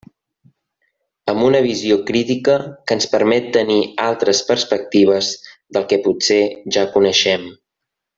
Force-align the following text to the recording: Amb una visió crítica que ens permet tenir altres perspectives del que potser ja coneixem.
Amb 1.33 1.43
una 1.47 1.59
visió 1.65 1.97
crítica 2.07 2.55
que 2.91 2.97
ens 2.99 3.07
permet 3.13 3.51
tenir 3.59 3.77
altres 4.09 4.41
perspectives 4.51 5.29
del 5.77 5.87
que 5.93 6.01
potser 6.09 6.41
ja 6.79 6.87
coneixem. 6.97 7.47